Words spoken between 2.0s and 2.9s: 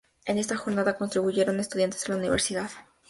de la Universidad Dr.